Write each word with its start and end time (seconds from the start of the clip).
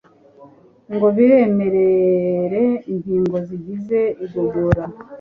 ngo 0.93 1.07
biremerere 1.15 2.63
ingingo 2.91 3.35
zigize 3.47 3.99
igogora 4.25 4.83